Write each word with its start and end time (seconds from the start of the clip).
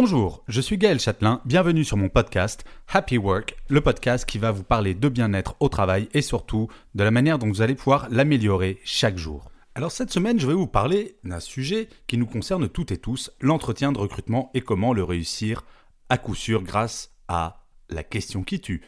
Bonjour, 0.00 0.44
je 0.46 0.60
suis 0.60 0.78
Gaël 0.78 1.00
Châtelain, 1.00 1.40
bienvenue 1.44 1.84
sur 1.84 1.96
mon 1.96 2.08
podcast 2.08 2.64
Happy 2.86 3.18
Work, 3.18 3.56
le 3.68 3.80
podcast 3.80 4.24
qui 4.24 4.38
va 4.38 4.52
vous 4.52 4.62
parler 4.62 4.94
de 4.94 5.08
bien-être 5.08 5.56
au 5.58 5.68
travail 5.68 6.08
et 6.14 6.22
surtout 6.22 6.68
de 6.94 7.02
la 7.02 7.10
manière 7.10 7.40
dont 7.40 7.48
vous 7.48 7.62
allez 7.62 7.74
pouvoir 7.74 8.06
l'améliorer 8.08 8.78
chaque 8.84 9.18
jour. 9.18 9.50
Alors 9.74 9.90
cette 9.90 10.12
semaine, 10.12 10.38
je 10.38 10.46
vais 10.46 10.54
vous 10.54 10.68
parler 10.68 11.16
d'un 11.24 11.40
sujet 11.40 11.88
qui 12.06 12.16
nous 12.16 12.26
concerne 12.26 12.68
toutes 12.68 12.92
et 12.92 12.98
tous, 12.98 13.32
l'entretien 13.40 13.90
de 13.90 13.98
recrutement 13.98 14.52
et 14.54 14.60
comment 14.60 14.92
le 14.92 15.02
réussir 15.02 15.64
à 16.08 16.16
coup 16.16 16.36
sûr 16.36 16.62
grâce 16.62 17.10
à 17.26 17.64
la 17.88 18.04
question 18.04 18.44
qui 18.44 18.60
tue. 18.60 18.82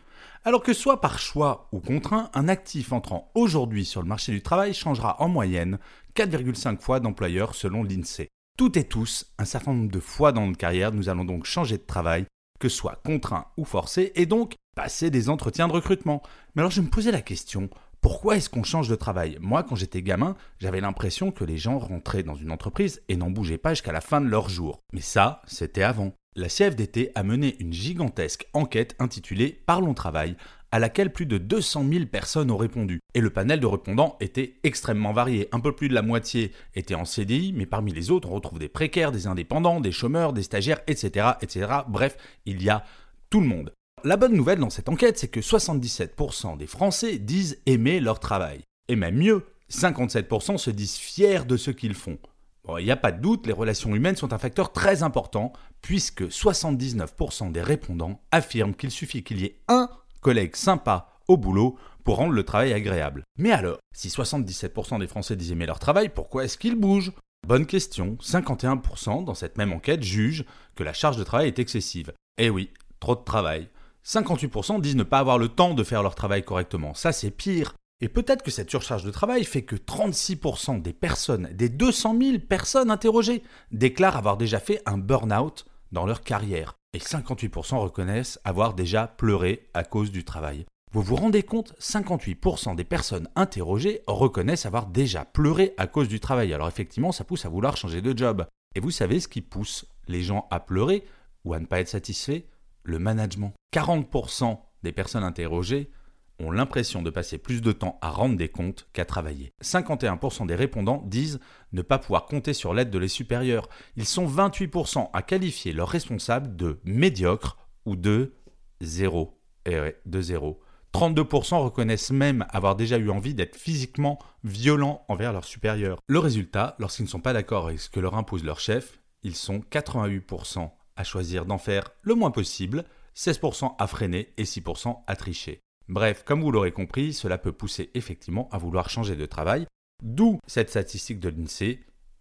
Alors 0.45 0.63
que 0.63 0.73
soit 0.73 1.01
par 1.01 1.19
choix 1.19 1.69
ou 1.73 1.81
contraint, 1.81 2.31
un 2.35 2.47
actif 2.47 2.93
entrant 2.93 3.33
aujourd'hui 3.35 3.85
sur 3.85 4.01
le 4.01 4.07
marché 4.07 4.31
du 4.31 4.43
travail 4.43 4.75
changera 4.75 5.21
en 5.21 5.29
moyenne 5.29 5.81
4,5 6.15 6.79
fois 6.79 7.01
d'employeur 7.01 7.57
selon 7.57 7.83
l'INSEE. 7.83 8.29
Toutes 8.61 8.77
et 8.77 8.85
tous, 8.85 9.25
un 9.39 9.47
certain 9.47 9.73
nombre 9.73 9.91
de 9.91 10.01
fois 10.01 10.33
dans 10.33 10.47
notre 10.47 10.59
carrière, 10.59 10.93
nous 10.93 11.09
allons 11.09 11.25
donc 11.25 11.47
changer 11.47 11.79
de 11.79 11.83
travail, 11.83 12.27
que 12.59 12.69
ce 12.69 12.77
soit 12.77 13.01
contraint 13.03 13.47
ou 13.57 13.65
forcé, 13.65 14.13
et 14.17 14.27
donc 14.27 14.53
passer 14.77 15.09
des 15.09 15.31
entretiens 15.31 15.67
de 15.67 15.73
recrutement. 15.73 16.21
Mais 16.55 16.61
alors 16.61 16.71
je 16.71 16.83
me 16.83 16.91
posais 16.91 17.11
la 17.11 17.23
question, 17.23 17.71
pourquoi 18.03 18.37
est-ce 18.37 18.51
qu'on 18.51 18.63
change 18.63 18.91
de 18.91 18.97
travail? 18.97 19.39
Moi, 19.41 19.63
quand 19.63 19.77
j'étais 19.77 20.03
gamin, 20.03 20.37
j'avais 20.59 20.83
l'impression 20.83 21.31
que 21.31 21.43
les 21.43 21.57
gens 21.57 21.79
rentraient 21.79 22.23
dans 22.23 22.35
une 22.35 22.51
entreprise 22.51 23.01
et 23.09 23.17
n'en 23.17 23.31
bougeaient 23.31 23.57
pas 23.57 23.73
jusqu'à 23.73 23.93
la 23.93 24.03
fin 24.03 24.21
de 24.21 24.29
leur 24.29 24.51
jour. 24.51 24.83
Mais 24.93 25.01
ça, 25.01 25.41
c'était 25.47 25.83
avant. 25.83 26.13
La 26.37 26.49
CFDT 26.49 27.13
a 27.15 27.23
mené 27.23 27.57
une 27.61 27.73
gigantesque 27.73 28.47
enquête 28.53 28.95
intitulée 28.99 29.63
Parlons 29.65 29.95
travail, 29.95 30.37
à 30.73 30.79
laquelle 30.79 31.13
plus 31.13 31.27
de 31.27 31.39
200 31.39 31.87
000 31.91 32.07
personnes 32.07 32.51
ont 32.51 32.57
répondu. 32.57 33.01
Et 33.15 33.21
le 33.21 33.31
panel 33.31 33.61
de 33.61 33.67
répondants 33.67 34.17
était 34.21 34.55
extrêmement 34.63 35.13
varié. 35.13 35.49
Un 35.53 35.61
peu 35.61 35.75
plus 35.75 35.89
de 35.89 35.95
la 35.95 36.03
moitié 36.03 36.53
étaient 36.75 36.95
en 36.95 37.05
CDI, 37.05 37.53
mais 37.53 37.67
parmi 37.67 37.93
les 37.93 38.11
autres, 38.11 38.31
on 38.31 38.35
retrouve 38.35 38.59
des 38.59 38.69
précaires, 38.69 39.13
des 39.13 39.27
indépendants, 39.27 39.81
des 39.81 39.93
chômeurs, 39.93 40.33
des 40.33 40.43
stagiaires, 40.43 40.81
etc. 40.87 41.31
etc. 41.41 41.73
Bref, 41.89 42.17
il 42.47 42.63
y 42.63 42.71
a 42.71 42.85
tout 43.31 43.41
le 43.41 43.47
monde. 43.47 43.73
La 44.05 44.17
bonne 44.17 44.35
nouvelle 44.35 44.59
dans 44.59 44.71
cette 44.71 44.89
enquête, 44.89 45.19
c'est 45.19 45.29
que 45.29 45.41
77% 45.41 46.57
des 46.57 46.67
Français 46.67 47.19
disent 47.19 47.61
aimer 47.67 48.01
leur 48.01 48.19
travail. 48.19 48.61
Et 48.89 48.97
même 48.97 49.17
mieux, 49.17 49.45
57% 49.71 50.57
se 50.57 50.71
disent 50.71 50.97
fiers 50.97 51.45
de 51.45 51.57
ce 51.57 51.71
qu'ils 51.71 51.95
font. 51.95 52.19
Bon, 52.65 52.79
il 52.79 52.85
n'y 52.85 52.91
a 52.91 52.97
pas 52.97 53.13
de 53.13 53.21
doute, 53.21 53.47
les 53.47 53.53
relations 53.53 53.95
humaines 53.95 54.17
sont 54.17 54.33
un 54.33 54.39
facteur 54.39 54.73
très 54.73 55.03
important, 55.03 55.53
puisque 55.83 56.23
79% 56.23 57.53
des 57.53 57.63
répondants 57.63 58.21
affirment 58.33 58.75
qu'il 58.75 58.91
suffit 58.91 59.23
qu'il 59.23 59.41
y 59.41 59.47
ait 59.47 59.61
un 59.69 59.89
collègue 60.21 60.57
sympa 60.57 61.09
au 61.29 61.37
boulot 61.37 61.77
pour 62.05 62.17
rendre 62.17 62.33
le 62.33 62.45
travail 62.45 62.73
agréable. 62.73 63.25
Mais 63.39 63.53
alors, 63.53 63.79
si 63.95 64.09
77% 64.09 64.99
des 64.99 65.07
Français 65.07 65.37
disent 65.37 65.53
aimer 65.53 65.67
leur 65.67 65.79
travail, 65.79 66.09
pourquoi 66.09 66.45
est-ce 66.45 66.59
qu'ils 66.59 66.77
bougent 66.77 67.13
Bonne 67.47 67.67
question, 67.67 68.17
51% 68.23 69.25
dans 69.25 69.35
cette 69.35 69.57
même 69.57 69.73
enquête 69.73 70.03
jugent 70.03 70.45
que 70.75 70.85
la 70.85 70.93
charge 70.93 71.17
de 71.17 71.25
travail 71.25 71.49
est 71.49 71.59
excessive. 71.59 72.13
Eh 72.39 72.51
oui, 72.51 72.71
trop 73.01 73.17
de 73.17 73.25
travail. 73.25 73.69
58% 74.05 74.81
disent 74.81 74.97
ne 74.97 75.03
pas 75.03 75.19
avoir 75.19 75.39
le 75.39 75.49
temps 75.49 75.75
de 75.75 75.85
faire 75.85 76.03
leur 76.03 76.15
travail 76.15 76.43
correctement. 76.43 76.95
Ça, 76.95 77.13
c'est 77.13 77.31
pire. 77.31 77.75
Et 78.03 78.09
peut-être 78.09 78.43
que 78.43 78.51
cette 78.51 78.71
surcharge 78.71 79.05
de 79.05 79.11
travail 79.11 79.45
fait 79.45 79.63
que 79.63 79.77
36% 79.77 80.81
des 80.81 80.95
personnes, 80.95 81.51
des 81.53 81.69
200 81.69 82.17
000 82.19 82.39
personnes 82.39 82.91
interrogées, 82.91 83.43
déclarent 83.73 84.17
avoir 84.17 84.37
déjà 84.37 84.59
fait 84.59 84.83
un 84.87 84.97
burn-out 84.97 85.67
dans 85.93 86.07
leur 86.07 86.23
carrière. 86.23 86.77
Et 86.93 86.99
58% 86.99 87.77
reconnaissent 87.77 88.41
avoir 88.45 88.75
déjà 88.75 89.07
pleuré 89.07 89.69
à 89.75 89.85
cause 89.85 90.11
du 90.11 90.25
travail. 90.25 90.67
Vous 90.93 91.03
vous 91.03 91.15
rendez 91.15 91.45
compte 91.45 91.73
58% 91.79 92.75
des 92.75 92.83
personnes 92.83 93.29
interrogées 93.37 94.03
reconnaissent 94.09 94.67
avoir 94.67 94.87
déjà 94.87 95.25
pleuré 95.25 95.73
à 95.77 95.87
cause 95.87 96.09
du 96.09 96.19
travail. 96.19 96.53
Alors 96.53 96.67
effectivement, 96.67 97.13
ça 97.13 97.23
pousse 97.23 97.47
à 97.47 97.49
vouloir 97.49 97.77
changer 97.77 98.03
de 98.03 98.17
job. 98.17 98.45
Et 98.75 98.81
vous 98.81 98.91
savez 98.91 99.21
ce 99.21 99.29
qui 99.29 99.41
pousse 99.41 99.87
les 100.09 100.23
gens 100.23 100.49
à 100.51 100.59
pleurer 100.59 101.05
ou 101.45 101.55
à 101.55 101.61
ne 101.61 101.67
pas 101.67 101.79
être 101.79 101.89
satisfaits? 101.89 102.43
Le 102.83 102.99
management. 102.99 103.53
40% 103.73 104.59
des 104.83 104.93
personnes 104.93 105.23
interrogées 105.23 105.93
ont 106.41 106.51
l'impression 106.51 107.03
de 107.03 107.11
passer 107.11 107.39
plus 107.39 107.61
de 107.61 107.73
temps 107.73 107.99
à 108.03 108.11
rendre 108.11 108.37
des 108.37 108.49
comptes 108.49 108.89
qu'à 108.93 109.05
travailler. 109.05 109.53
51% 109.63 110.47
des 110.47 110.55
répondants 110.55 111.03
disent 111.07 111.41
ne 111.73 111.83
pas 111.83 111.99
pouvoir 111.99 112.27
compter 112.27 112.55
sur 112.55 112.75
l'aide 112.75 112.91
de 112.91 112.99
les 112.99 113.09
supérieurs. 113.09 113.69
Ils 113.97 114.07
sont 114.07 114.27
28% 114.27 115.11
à 115.13 115.23
qualifier 115.23 115.73
leurs 115.73 115.89
responsables 115.89 116.57
de 116.57 116.81
médiocres 116.85 117.57
ou 117.85 117.97
de 117.97 118.35
zéro. 118.81 119.41
Eh 119.67 119.79
ouais, 119.79 120.01
de 120.07 120.21
zéro. 120.21 120.61
32% 120.95 121.63
reconnaissent 121.63 122.11
même 122.11 122.47
avoir 122.51 122.75
déjà 122.75 122.99
eu 122.99 123.11
envie 123.11 123.35
d'être 123.35 123.57
physiquement 123.57 124.19
violents 124.43 125.05
envers 125.09 125.33
leurs 125.33 125.45
supérieurs. 125.45 126.01
Le 126.09 126.19
résultat, 126.19 126.75
lorsqu'ils 126.79 127.05
ne 127.05 127.09
sont 127.09 127.21
pas 127.21 127.33
d'accord 127.33 127.69
avec 127.69 127.79
ce 127.79 127.91
que 127.91 128.01
leur 128.01 128.17
impose 128.17 128.43
leur 128.43 128.59
chef, 128.59 129.01
ils 129.23 129.37
sont 129.37 129.59
88% 129.71 130.71
à 130.97 131.05
choisir 131.05 131.47
d'en 131.47 131.59
faire 131.59 131.91
le 132.03 132.15
moins 132.15 132.31
possible, 132.31 132.85
16% 133.17 133.77
à 133.79 133.87
freiner 133.87 134.33
et 134.37 134.45
6% 134.45 135.03
à 135.07 135.17
tricher. 135.17 135.61
Bref, 135.91 136.23
comme 136.25 136.41
vous 136.41 136.53
l'aurez 136.53 136.71
compris, 136.71 137.13
cela 137.13 137.37
peut 137.37 137.51
pousser 137.51 137.91
effectivement 137.95 138.49
à 138.53 138.59
vouloir 138.59 138.89
changer 138.89 139.17
de 139.17 139.27
travail, 139.27 139.67
d'où 140.05 140.39
cette 140.47 140.71
statistique 140.71 141.19
de 141.19 141.31
l'INSEE, 141.31 141.81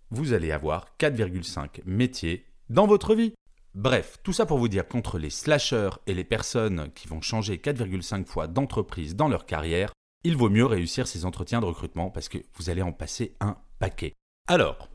vous 0.10 0.34
allez 0.34 0.52
avoir 0.52 0.96
4,5 1.00 1.82
métiers 1.86 2.48
dans 2.72 2.88
votre 2.88 3.14
vie. 3.14 3.36
Bref, 3.76 4.18
tout 4.24 4.34
ça 4.34 4.48
pour 4.48 4.58
vous 4.58 4.70
dire 4.70 4.88
qu'entre 4.88 5.20
les 5.20 5.30
slashers 5.30 5.92
et 6.08 6.16
les 6.16 6.24
personnes 6.24 6.90
qui 6.96 7.08
vont 7.08 7.22
changer 7.22 7.58
4,5 7.58 8.26
fois 8.26 8.48
d'entreprise 8.48 9.16
dans 9.16 9.28
leur 9.28 9.46
carrière, 9.46 9.94
il 10.24 10.36
vaut 10.36 10.50
mieux 10.50 10.66
réussir 10.66 11.08
ces 11.08 11.24
entretiens 11.24 11.62
de 11.62 11.68
recrutement 11.68 12.10
parce 12.10 12.28
que 12.28 12.40
vous 12.56 12.72
allez 12.72 12.82
en 12.82 12.92
passer 12.92 13.36
un 13.40 13.56
paquet. 13.78 14.16
Alors, 14.48 14.90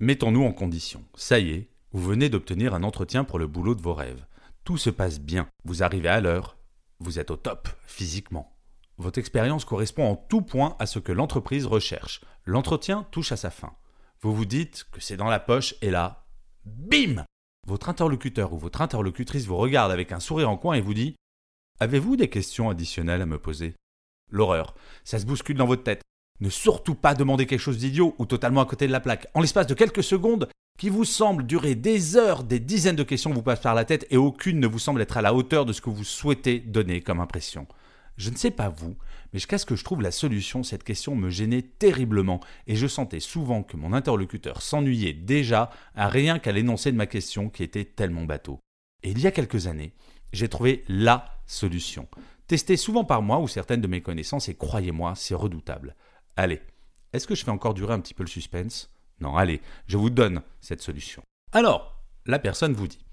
mettons-nous 0.00 0.42
en 0.42 0.52
condition. 0.52 1.04
Ça 1.14 1.38
y 1.38 1.52
est, 1.52 1.68
vous 1.92 2.02
venez 2.02 2.28
d'obtenir 2.28 2.74
un 2.74 2.82
entretien 2.82 3.22
pour 3.22 3.38
le 3.38 3.46
boulot 3.46 3.76
de 3.76 3.82
vos 3.82 3.94
rêves. 3.94 4.26
Tout 4.64 4.76
se 4.76 4.90
passe 4.90 5.20
bien, 5.20 5.48
vous 5.64 5.84
arrivez 5.84 6.08
à 6.08 6.20
l'heure, 6.20 6.56
vous 7.02 7.18
êtes 7.18 7.30
au 7.30 7.36
top 7.36 7.68
physiquement. 7.86 8.56
Votre 8.98 9.18
expérience 9.18 9.64
correspond 9.64 10.04
en 10.04 10.16
tout 10.16 10.42
point 10.42 10.76
à 10.78 10.86
ce 10.86 10.98
que 10.98 11.12
l'entreprise 11.12 11.66
recherche. 11.66 12.20
L'entretien 12.44 13.06
touche 13.10 13.32
à 13.32 13.36
sa 13.36 13.50
fin. 13.50 13.72
Vous 14.20 14.34
vous 14.34 14.44
dites 14.44 14.86
que 14.92 15.00
c'est 15.00 15.16
dans 15.16 15.28
la 15.28 15.40
poche 15.40 15.74
et 15.82 15.90
là, 15.90 16.26
bim 16.64 17.24
Votre 17.66 17.88
interlocuteur 17.88 18.52
ou 18.52 18.58
votre 18.58 18.80
interlocutrice 18.80 19.46
vous 19.46 19.56
regarde 19.56 19.90
avec 19.90 20.12
un 20.12 20.20
sourire 20.20 20.50
en 20.50 20.56
coin 20.56 20.74
et 20.74 20.80
vous 20.80 20.94
dit 20.94 21.16
Avez-vous 21.80 22.16
des 22.16 22.30
questions 22.30 22.70
additionnelles 22.70 23.22
à 23.22 23.26
me 23.26 23.38
poser? 23.38 23.74
L'horreur, 24.30 24.74
ça 25.04 25.18
se 25.18 25.26
bouscule 25.26 25.56
dans 25.56 25.66
votre 25.66 25.82
tête. 25.82 26.02
Ne 26.40 26.50
surtout 26.50 26.94
pas 26.94 27.14
demander 27.14 27.46
quelque 27.46 27.60
chose 27.60 27.78
d'idiot 27.78 28.14
ou 28.18 28.26
totalement 28.26 28.60
à 28.60 28.66
côté 28.66 28.86
de 28.86 28.92
la 28.92 29.00
plaque. 29.00 29.26
En 29.34 29.40
l'espace 29.40 29.66
de 29.66 29.74
quelques 29.74 30.04
secondes, 30.04 30.48
qui 30.78 30.88
vous 30.88 31.04
semble 31.04 31.46
durer 31.46 31.74
des 31.74 32.16
heures, 32.16 32.42
des 32.42 32.58
dizaines 32.58 32.96
de 32.96 33.02
questions 33.04 33.32
vous 33.32 33.42
passent 33.42 33.60
par 33.60 33.74
la 33.74 33.84
tête 33.84 34.04
et 34.10 34.16
aucune 34.16 34.58
ne 34.58 34.66
vous 34.66 34.80
semble 34.80 35.00
être 35.00 35.16
à 35.16 35.22
la 35.22 35.32
hauteur 35.32 35.64
de 35.64 35.72
ce 35.72 35.80
que 35.80 35.90
vous 35.90 36.02
souhaitez 36.02 36.58
donner 36.58 37.00
comme 37.00 37.20
impression. 37.20 37.68
Je 38.16 38.30
ne 38.30 38.36
sais 38.36 38.50
pas 38.50 38.68
vous, 38.68 38.96
mais 39.32 39.38
jusqu'à 39.38 39.58
ce 39.58 39.64
que 39.64 39.76
je 39.76 39.84
trouve 39.84 40.02
la 40.02 40.10
solution, 40.10 40.62
cette 40.62 40.84
question 40.84 41.14
me 41.14 41.30
gênait 41.30 41.62
terriblement 41.62 42.40
et 42.66 42.76
je 42.76 42.86
sentais 42.86 43.20
souvent 43.20 43.62
que 43.62 43.76
mon 43.76 43.92
interlocuteur 43.92 44.60
s'ennuyait 44.60 45.12
déjà 45.12 45.70
à 45.94 46.08
rien 46.08 46.38
qu'à 46.38 46.52
l'énoncé 46.52 46.90
de 46.92 46.96
ma 46.96 47.06
question 47.06 47.48
qui 47.48 47.62
était 47.62 47.84
tellement 47.84 48.24
bateau. 48.24 48.58
Et 49.02 49.12
il 49.12 49.20
y 49.20 49.26
a 49.26 49.30
quelques 49.32 49.66
années, 49.66 49.94
j'ai 50.32 50.48
trouvé 50.48 50.84
LA 50.88 51.24
solution, 51.46 52.08
testée 52.48 52.76
souvent 52.76 53.04
par 53.04 53.22
moi 53.22 53.38
ou 53.38 53.48
certaines 53.48 53.80
de 53.80 53.86
mes 53.86 54.02
connaissances 54.02 54.48
et 54.48 54.54
croyez-moi, 54.54 55.14
c'est 55.16 55.34
redoutable. 55.34 55.94
Allez, 56.36 56.60
est-ce 57.12 57.26
que 57.26 57.34
je 57.34 57.44
fais 57.44 57.50
encore 57.50 57.74
durer 57.74 57.94
un 57.94 58.00
petit 58.00 58.14
peu 58.14 58.24
le 58.24 58.28
suspense? 58.28 58.90
Non, 59.22 59.36
allez, 59.36 59.60
je 59.86 59.96
vous 59.96 60.10
donne 60.10 60.42
cette 60.60 60.82
solution. 60.82 61.22
Alors, 61.52 62.02
la 62.26 62.38
personne 62.38 62.74
vous 62.74 62.88
dit 62.88 63.06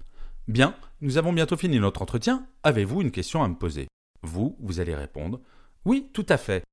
Bien, 0.48 0.74
nous 1.00 1.16
avons 1.16 1.32
bientôt 1.32 1.56
fini 1.56 1.78
notre 1.78 2.02
entretien, 2.02 2.46
avez-vous 2.64 3.00
une 3.00 3.12
question 3.12 3.42
à 3.44 3.48
me 3.48 3.54
poser? 3.54 3.86
Vous, 4.22 4.56
vous 4.60 4.80
allez 4.80 4.94
répondre 4.94 5.40
Oui, 5.84 6.10
tout 6.12 6.26
à 6.28 6.36
fait. 6.36 6.64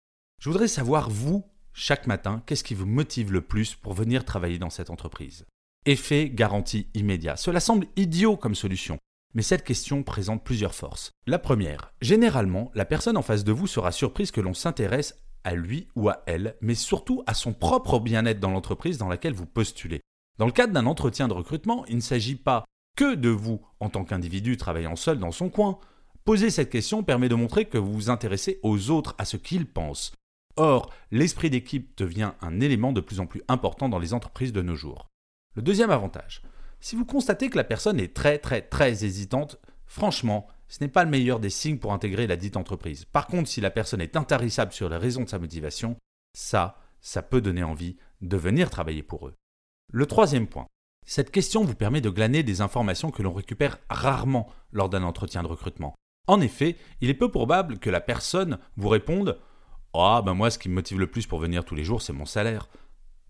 Je 0.41 0.49
voudrais 0.49 0.67
savoir, 0.67 1.09
vous, 1.09 1.45
chaque 1.73 2.07
matin, 2.07 2.41
qu'est-ce 2.45 2.63
qui 2.63 2.73
vous 2.73 2.87
motive 2.87 3.31
le 3.31 3.41
plus 3.41 3.75
pour 3.75 3.93
venir 3.93 4.25
travailler 4.25 4.57
dans 4.57 4.71
cette 4.71 4.89
entreprise? 4.89 5.45
Effet 5.85 6.29
garantie 6.29 6.87
immédiat. 6.95 7.35
Cela 7.37 7.59
semble 7.59 7.87
idiot 7.95 8.35
comme 8.35 8.55
solution, 8.55 8.97
Mais 9.35 9.43
cette 9.43 9.63
question 9.63 10.01
présente 10.01 10.43
plusieurs 10.43 10.73
forces. 10.73 11.11
La 11.27 11.37
première, 11.37 11.93
généralement, 12.01 12.71
la 12.73 12.85
personne 12.85 13.17
en 13.17 13.21
face 13.21 13.43
de 13.43 13.51
vous 13.51 13.67
sera 13.67 13.91
surprise 13.91 14.31
que 14.31 14.41
l'on 14.41 14.55
s'intéresse 14.55 15.21
à 15.47 15.55
lui 15.55 15.87
ou 15.95 16.09
à 16.09 16.23
elle, 16.25 16.57
mais 16.59 16.75
surtout 16.75 17.23
à 17.25 17.33
son 17.33 17.53
propre 17.53 17.99
bien-être 17.99 18.41
dans 18.41 18.51
l'entreprise 18.51 18.97
dans 18.97 19.07
laquelle 19.07 19.33
vous 19.33 19.45
postulez. 19.45 20.01
Dans 20.37 20.45
le 20.45 20.51
cadre 20.51 20.73
d'un 20.73 20.85
entretien 20.85 21.29
de 21.29 21.33
recrutement, 21.33 21.85
il 21.87 21.95
ne 21.95 22.01
s'agit 22.01 22.35
pas 22.35 22.65
que 22.97 23.15
de 23.15 23.29
vous 23.29 23.61
en 23.79 23.89
tant 23.89 24.03
qu'individu 24.03 24.57
travaillant 24.57 24.97
seul 24.97 25.19
dans 25.19 25.31
son 25.31 25.49
coin. 25.49 25.79
Poser 26.25 26.49
cette 26.49 26.69
question 26.69 27.01
permet 27.01 27.29
de 27.29 27.35
montrer 27.35 27.63
que 27.63 27.77
vous 27.77 27.93
vous 27.93 28.09
intéressez 28.09 28.59
aux 28.61 28.89
autres, 28.89 29.15
à 29.17 29.23
ce 29.23 29.37
qu'ils 29.37 29.65
pensent. 29.65 30.11
Or, 30.57 30.91
l'esprit 31.11 31.49
d'équipe 31.49 31.97
devient 31.97 32.33
un 32.41 32.59
élément 32.59 32.91
de 32.91 32.99
plus 32.99 33.21
en 33.21 33.25
plus 33.25 33.41
important 33.47 33.87
dans 33.87 33.99
les 33.99 34.13
entreprises 34.13 34.51
de 34.51 34.61
nos 34.61 34.75
jours. 34.75 35.07
Le 35.55 35.61
deuxième 35.61 35.91
avantage, 35.91 36.41
si 36.81 36.97
vous 36.97 37.05
constatez 37.05 37.49
que 37.49 37.57
la 37.57 37.63
personne 37.63 38.01
est 38.01 38.13
très 38.13 38.37
très 38.37 38.61
très 38.61 39.05
hésitante, 39.05 39.59
franchement, 39.85 40.47
ce 40.67 40.83
n'est 40.83 40.89
pas 40.89 41.03
le 41.03 41.09
meilleur 41.09 41.39
des 41.39 41.49
signes 41.49 41.77
pour 41.77 41.93
intégrer 41.93 42.27
la 42.27 42.35
dite 42.35 42.57
entreprise. 42.57 43.05
Par 43.05 43.27
contre, 43.27 43.49
si 43.49 43.61
la 43.61 43.71
personne 43.71 44.01
est 44.01 44.15
intarissable 44.15 44.73
sur 44.73 44.89
les 44.89 44.97
raisons 44.97 45.23
de 45.23 45.29
sa 45.29 45.39
motivation, 45.39 45.97
ça, 46.33 46.77
ça 47.01 47.21
peut 47.21 47.41
donner 47.41 47.63
envie 47.63 47.97
de 48.21 48.37
venir 48.37 48.69
travailler 48.69 49.03
pour 49.03 49.27
eux. 49.27 49.35
Le 49.91 50.05
troisième 50.05 50.47
point, 50.47 50.67
cette 51.05 51.31
question 51.31 51.63
vous 51.63 51.75
permet 51.75 52.01
de 52.01 52.09
glaner 52.09 52.43
des 52.43 52.59
informations 52.59 53.11
que 53.11 53.23
l'on 53.23 53.33
récupère 53.33 53.79
rarement 53.89 54.49
lors 54.73 54.89
d'un 54.89 55.03
entretien 55.03 55.41
de 55.41 55.47
recrutement. 55.47 55.95
En 56.27 56.41
effet, 56.41 56.75
il 56.99 57.09
est 57.09 57.13
peu 57.13 57.31
probable 57.31 57.79
que 57.79 57.89
la 57.89 58.01
personne 58.01 58.59
vous 58.75 58.89
réponde 58.89 59.39
Ah, 59.93 60.21
ben 60.25 60.33
moi, 60.33 60.51
ce 60.51 60.59
qui 60.59 60.67
me 60.67 60.75
motive 60.75 60.99
le 60.99 61.07
plus 61.07 61.25
pour 61.25 61.39
venir 61.39 61.63
tous 61.63 61.75
les 61.75 61.85
jours, 61.85 62.01
c'est 62.01 62.11
mon 62.11 62.25
salaire. 62.25 62.67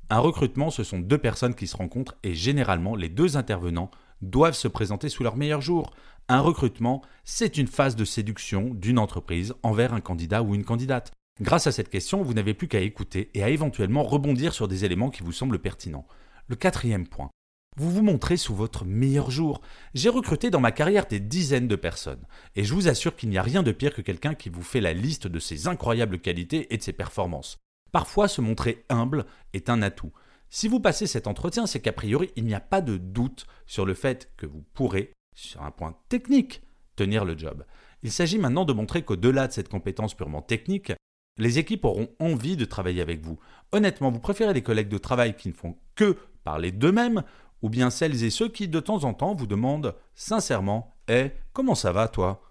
Un 0.10 0.20
recrutement, 0.20 0.72
ce 0.72 0.84
sont 0.84 1.00
deux 1.00 1.20
personnes 1.20 1.54
qui 1.54 1.68
se 1.68 1.78
rencontrent 1.78 2.16
et 2.24 2.34
généralement, 2.34 2.96
les 2.96 3.10
deux 3.10 3.38
intervenants 3.38 3.92
doivent 4.22 4.56
se 4.56 4.68
présenter 4.68 5.10
sous 5.10 5.22
leur 5.22 5.36
meilleur 5.36 5.62
jour. 5.62 5.94
Un 6.30 6.42
recrutement, 6.42 7.02
c'est 7.24 7.58
une 7.58 7.68
phase 7.68 7.96
de 7.96 8.04
séduction 8.04 8.74
d'une 8.74 9.00
entreprise 9.00 9.54
envers 9.64 9.94
un 9.94 10.02
candidat 10.02 10.44
ou 10.44 10.56
une 10.56 10.66
candidate. 10.66 11.14
Grâce 11.40 11.68
à 11.68 11.72
cette 11.72 11.90
question, 11.90 12.22
vous 12.22 12.34
n'avez 12.34 12.54
plus 12.54 12.68
qu'à 12.68 12.82
écouter 12.82 13.30
et 13.34 13.44
à 13.44 13.50
éventuellement 13.50 14.04
rebondir 14.04 14.54
sur 14.54 14.68
des 14.68 14.84
éléments 14.84 15.10
qui 15.10 15.24
vous 15.24 15.32
semblent 15.32 15.60
pertinents. 15.60 16.06
Le 16.48 16.58
quatrième 16.58 17.08
point, 17.08 17.30
vous 17.78 17.90
vous 17.90 18.02
montrez 18.02 18.36
sous 18.36 18.54
votre 18.54 18.84
meilleur 18.84 19.32
jour. 19.32 19.62
J'ai 19.94 20.10
recruté 20.10 20.50
dans 20.50 20.60
ma 20.60 20.74
carrière 20.74 21.06
des 21.06 21.22
dizaines 21.22 21.70
de 21.70 21.78
personnes, 21.78 22.26
et 22.58 22.66
je 22.66 22.74
vous 22.74 22.90
assure 22.90 23.16
qu'il 23.16 23.30
n'y 23.30 23.38
a 23.38 23.44
rien 23.44 23.64
de 23.64 23.72
pire 23.72 23.94
que 23.94 24.02
quelqu'un 24.02 24.34
qui 24.34 24.50
vous 24.50 24.64
fait 24.64 24.82
la 24.82 24.94
liste 24.94 25.28
de 25.28 25.40
ses 25.40 25.68
incroyables 25.68 26.20
qualités 26.20 26.74
et 26.74 26.78
de 26.78 26.84
ses 26.84 26.94
performances. 26.94 27.58
Parfois, 27.94 28.28
se 28.28 28.42
montrer 28.42 28.84
humble 28.90 29.26
est 29.54 29.70
un 29.70 29.82
atout. 29.82 30.12
Si 30.50 30.68
vous 30.68 30.82
passez 30.82 31.08
cet 31.08 31.28
entretien, 31.28 31.68
c'est 31.68 31.80
qu'a 31.80 31.94
priori, 31.94 32.32
il 32.36 32.44
n'y 32.44 32.54
a 32.54 32.60
pas 32.60 32.82
de 32.82 32.98
doute 32.98 33.46
sur 33.66 33.86
le 33.86 33.94
fait 33.94 34.32
que 34.36 34.46
vous 34.46 34.66
pourrez, 34.74 35.14
sur 35.38 35.62
un 35.62 35.72
point 35.72 35.96
technique, 36.10 36.62
tenir 36.96 37.24
le 37.24 37.38
job. 37.38 37.64
Il 38.04 38.12
s'agit 38.12 38.40
maintenant 38.40 38.66
de 38.66 38.74
montrer 38.74 39.04
qu'au-delà 39.04 39.48
de 39.48 39.54
cette 39.54 39.70
compétence 39.70 40.16
purement 40.16 40.42
technique, 40.42 40.92
les 41.38 41.60
équipes 41.60 41.86
auront 41.86 42.10
envie 42.20 42.58
de 42.58 42.66
travailler 42.66 43.02
avec 43.02 43.22
vous. 43.22 43.40
Honnêtement, 43.72 44.12
vous 44.12 44.20
préférez 44.20 44.54
les 44.54 44.64
collègues 44.64 44.90
de 44.90 44.98
travail 44.98 45.36
qui 45.36 45.50
ne 45.50 45.54
font 45.54 45.78
que 45.96 46.18
parler 46.44 46.72
d'eux-mêmes 46.72 47.24
ou 47.62 47.70
bien 47.70 47.92
celles 47.92 48.24
et 48.24 48.32
ceux 48.32 48.50
qui 48.50 48.68
de 48.68 48.80
temps 48.80 49.04
en 49.04 49.14
temps 49.14 49.36
vous 49.36 49.48
demandent 49.48 49.96
sincèrement 50.16 50.96
Eh, 51.08 51.32
comment 51.54 51.76
ça 51.76 51.92
va 51.92 52.08
toi? 52.08 52.42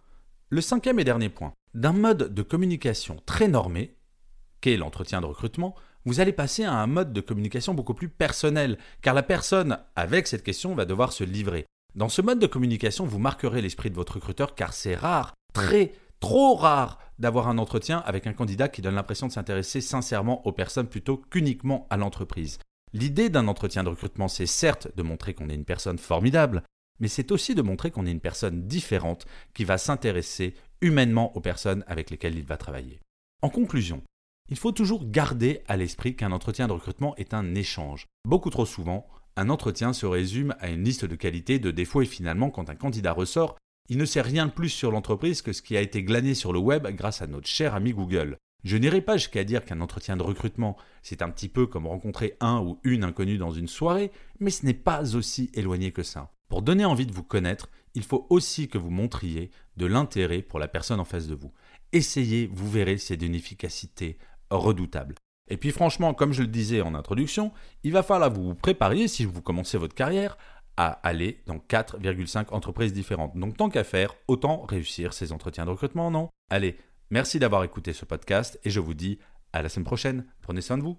Le 0.49 0.61
cinquième 0.61 1.01
et 1.01 1.05
dernier 1.05 1.29
point. 1.29 1.53
D'un 1.75 1.93
mode 1.93 2.33
de 2.33 2.43
communication 2.43 3.21
très 3.27 3.49
normé, 3.49 3.97
qu'est 4.61 4.77
l'entretien 4.77 5.21
de 5.21 5.27
recrutement, 5.27 5.75
vous 6.05 6.21
allez 6.21 6.33
passer 6.33 6.63
à 6.63 6.73
un 6.73 6.87
mode 6.87 7.13
de 7.13 7.21
communication 7.21 7.75
beaucoup 7.75 7.95
plus 7.95 8.09
personnel, 8.09 8.79
car 9.03 9.13
la 9.13 9.25
personne 9.25 9.79
avec 9.97 10.29
cette 10.29 10.45
question 10.45 10.77
va 10.77 10.85
devoir 10.85 11.13
se 11.13 11.25
livrer. 11.25 11.67
Dans 11.97 12.11
ce 12.11 12.21
mode 12.21 12.39
de 12.39 12.47
communication, 12.47 13.07
vous 13.07 13.19
marquerez 13.19 13.63
l'esprit 13.63 13.89
de 13.89 13.95
votre 13.95 14.17
recruteur, 14.17 14.55
car 14.55 14.75
c'est 14.75 14.95
rare, 14.95 15.33
très, 15.55 15.93
trop 16.21 16.55
rare, 16.55 16.99
d'avoir 17.19 17.49
un 17.49 17.57
entretien 17.57 18.03
avec 18.05 18.27
un 18.27 18.35
candidat 18.35 18.69
qui 18.69 18.83
donne 18.83 18.97
l'impression 18.97 19.29
de 19.29 19.33
s'intéresser 19.33 19.81
sincèrement 19.81 20.47
aux 20.47 20.53
personnes 20.53 20.89
plutôt 20.89 21.17
qu'uniquement 21.17 21.87
à 21.89 21.97
l'entreprise. 21.97 22.59
L'idée 22.93 23.31
d'un 23.31 23.49
entretien 23.49 23.83
de 23.83 23.89
recrutement, 23.89 24.29
c'est 24.29 24.45
certes 24.45 24.95
de 24.95 25.03
montrer 25.03 25.33
qu'on 25.33 25.49
est 25.49 25.55
une 25.55 25.65
personne 25.65 25.97
formidable, 25.97 26.63
mais 27.01 27.09
c'est 27.09 27.33
aussi 27.33 27.55
de 27.55 27.63
montrer 27.63 27.91
qu'on 27.91 28.05
est 28.05 28.13
une 28.13 28.21
personne 28.21 28.67
différente 28.67 29.25
qui 29.55 29.65
va 29.65 29.79
s'intéresser 29.79 30.55
humainement 30.83 31.35
aux 31.35 31.41
personnes 31.41 31.83
avec 31.87 32.11
lesquelles 32.11 32.37
il 32.37 32.45
va 32.45 32.59
travailler. 32.59 33.01
En 33.41 33.49
conclusion, 33.49 34.03
il 34.51 34.59
faut 34.59 34.73
toujours 34.73 35.11
garder 35.11 35.63
à 35.67 35.79
l'esprit 35.79 36.15
qu'un 36.15 36.33
entretien 36.33 36.69
de 36.69 36.73
recrutement 36.73 37.17
est 37.17 37.33
un 37.33 37.55
échange. 37.55 38.05
Beaucoup 38.27 38.51
trop 38.51 38.67
souvent, 38.67 39.07
un 39.37 39.51
entretien 39.51 39.93
se 39.93 40.07
résume 40.07 40.55
à 40.61 40.69
une 40.69 40.85
liste 40.85 41.05
de 41.05 41.15
qualités, 41.15 41.59
de 41.59 41.71
défauts 41.71 42.03
et 42.03 42.07
finalement 42.07 42.51
quand 42.51 42.71
un 42.71 42.75
candidat 42.75 43.13
ressort, 43.13 43.57
il 43.89 43.99
ne 43.99 44.05
sait 44.05 44.23
rien 44.23 44.47
de 44.47 44.53
plus 44.53 44.71
sur 44.71 44.91
l'entreprise 44.91 45.43
que 45.43 45.53
ce 45.53 45.63
qui 45.63 45.77
a 45.77 45.81
été 45.81 46.03
glané 46.03 46.35
sur 46.35 46.53
le 46.53 46.59
web 46.59 46.87
grâce 46.89 47.23
à 47.23 47.27
notre 47.27 47.47
cher 47.47 47.75
ami 47.75 47.93
Google. 47.93 48.37
Je 48.65 48.77
n'irai 48.77 49.01
pas 49.01 49.17
jusqu'à 49.17 49.45
dire 49.45 49.65
qu'un 49.65 49.81
entretien 49.81 50.17
de 50.17 50.23
recrutement, 50.23 50.77
c'est 51.03 51.23
un 51.23 51.31
petit 51.31 51.49
peu 51.49 51.67
comme 51.67 51.87
rencontrer 51.87 52.37
un 52.41 52.61
ou 52.61 52.81
une 52.83 53.05
inconnue 53.05 53.39
dans 53.39 53.53
une 53.53 53.69
soirée, 53.69 54.11
mais 54.41 54.51
ce 54.51 54.67
n'est 54.67 54.75
pas 54.75 55.15
aussi 55.15 55.51
éloigné 55.55 55.93
que 55.93 56.03
ça. 56.03 56.33
Pour 56.49 56.63
donner 56.63 56.85
envie 56.85 57.07
de 57.07 57.13
vous 57.13 57.23
connaître, 57.23 57.69
il 57.95 58.03
faut 58.03 58.27
aussi 58.31 58.69
que 58.69 58.79
vous 58.79 58.91
montriez 58.91 59.51
de 59.77 59.87
l'intérêt 59.87 60.43
pour 60.43 60.59
la 60.59 60.69
personne 60.69 61.01
en 61.01 61.05
face 61.05 61.29
de 61.29 61.35
vous. 61.35 61.53
Essayez, 61.93 62.51
vous 62.53 62.69
verrez, 62.69 62.99
c'est 62.99 63.17
d'une 63.17 63.35
efficacité 63.35 64.19
redoutable. 64.51 65.15
Et 65.49 65.57
puis 65.57 65.71
franchement, 65.71 66.15
comme 66.15 66.33
je 66.33 66.43
le 66.43 66.49
disais 66.49 66.81
en 66.81 66.95
introduction, 66.95 67.53
il 67.85 67.93
va 67.93 68.03
falloir 68.03 68.33
vous 68.33 68.55
préparer, 68.55 69.09
si 69.09 69.25
vous 69.25 69.43
commencez 69.43 69.79
votre 69.79 69.95
carrière, 69.95 70.37
à 70.77 70.89
aller 71.07 71.43
dans 71.47 71.57
4,5 71.57 72.51
entreprises 72.51 72.93
différentes. 72.93 73.37
Donc 73.37 73.57
tant 73.57 73.71
qu'à 73.71 73.85
faire, 73.85 74.15
autant 74.29 74.65
réussir 74.65 75.13
ces 75.13 75.33
entretiens 75.33 75.65
de 75.65 75.71
recrutement, 75.71 76.11
non? 76.11 76.29
Allez, 76.51 76.77
Merci 77.11 77.39
d'avoir 77.39 77.63
écouté 77.63 77.93
ce 77.93 78.05
podcast 78.05 78.59
et 78.65 78.71
je 78.71 78.81
vous 78.81 78.95
dis 78.95 79.19
à 79.53 79.63
la 79.63 79.69
semaine 79.69 79.85
prochaine. 79.85 80.27
Prenez 80.43 80.61
soin 80.61 80.77
de 80.77 80.83
vous. 80.83 80.99